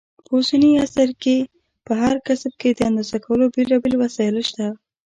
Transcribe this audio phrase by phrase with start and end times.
[0.25, 1.37] په اوسني عصر کې
[1.85, 4.67] په هر کسب کې د اندازه کولو بېلابېل وسایل شته.